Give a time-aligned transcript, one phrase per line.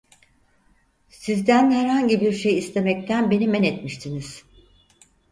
[1.09, 4.43] Sizden herhangi bir şey istemekten beni menetmiştiniz!